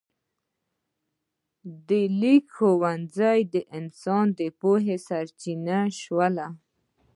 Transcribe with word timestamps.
د 1.87 1.89
لیک 2.21 2.45
ښوونځي 2.55 3.39
د 3.53 3.55
انسان 3.79 4.25
د 4.39 4.41
پوهې 4.59 4.97
سرچینه 5.07 5.77
شول. 5.99 6.35